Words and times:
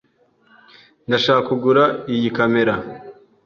Ndashaka 1.07 1.41
kugura 1.49 1.83
iyi 2.13 2.29
kamera. 2.37 2.73